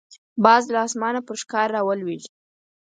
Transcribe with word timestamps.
باز 0.43 0.63
له 0.73 0.79
اسمانه 0.87 1.21
پر 1.27 1.35
ښکار 1.41 1.67
راولويږي 1.75 2.29